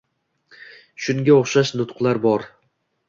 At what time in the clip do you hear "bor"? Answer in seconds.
2.25-2.47